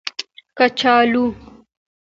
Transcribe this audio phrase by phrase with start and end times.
[0.03, 0.03] 🥔
[0.57, 1.25] کچالو